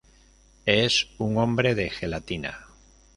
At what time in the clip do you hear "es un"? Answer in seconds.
0.65-1.37